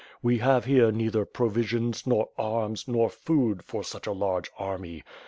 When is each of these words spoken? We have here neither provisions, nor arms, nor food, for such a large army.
We 0.23 0.39
have 0.39 0.65
here 0.65 0.91
neither 0.91 1.25
provisions, 1.25 2.07
nor 2.07 2.29
arms, 2.35 2.87
nor 2.87 3.07
food, 3.07 3.61
for 3.63 3.83
such 3.83 4.07
a 4.07 4.11
large 4.13 4.49
army. 4.57 5.03